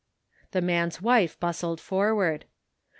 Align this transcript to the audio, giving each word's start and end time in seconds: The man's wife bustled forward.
The 0.49 0.61
man's 0.63 0.99
wife 0.99 1.39
bustled 1.39 1.79
forward. 1.79 2.45